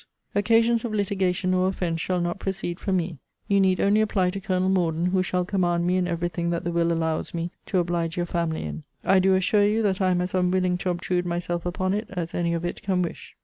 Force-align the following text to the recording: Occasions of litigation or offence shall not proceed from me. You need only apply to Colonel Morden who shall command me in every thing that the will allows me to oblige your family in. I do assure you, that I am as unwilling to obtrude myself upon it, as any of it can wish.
Occasions 0.33 0.83
of 0.83 0.95
litigation 0.95 1.53
or 1.53 1.67
offence 1.67 2.01
shall 2.01 2.21
not 2.21 2.39
proceed 2.39 2.79
from 2.79 2.97
me. 2.97 3.19
You 3.47 3.59
need 3.59 3.79
only 3.79 4.01
apply 4.01 4.31
to 4.31 4.39
Colonel 4.39 4.67
Morden 4.67 5.05
who 5.05 5.21
shall 5.21 5.45
command 5.45 5.85
me 5.85 5.95
in 5.95 6.07
every 6.07 6.27
thing 6.29 6.49
that 6.49 6.63
the 6.63 6.71
will 6.71 6.91
allows 6.91 7.35
me 7.35 7.51
to 7.67 7.77
oblige 7.77 8.17
your 8.17 8.25
family 8.25 8.63
in. 8.63 8.81
I 9.03 9.19
do 9.19 9.35
assure 9.35 9.63
you, 9.63 9.83
that 9.83 10.01
I 10.01 10.09
am 10.09 10.19
as 10.21 10.33
unwilling 10.33 10.79
to 10.79 10.89
obtrude 10.89 11.27
myself 11.27 11.67
upon 11.67 11.93
it, 11.93 12.07
as 12.09 12.33
any 12.33 12.55
of 12.55 12.65
it 12.65 12.81
can 12.81 13.03
wish. 13.03 13.35